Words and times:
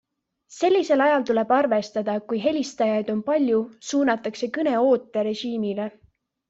Sellisel 0.59 1.03
ajal 1.07 1.25
tuleb 1.29 1.53
arvestada, 1.57 2.17
et 2.21 2.25
kui 2.33 2.41
helistajaid 2.47 3.13
on 3.17 3.23
palju, 3.31 3.63
suunatakse 3.93 4.55
kõne 4.59 4.79
ooterežiimile. 4.91 5.93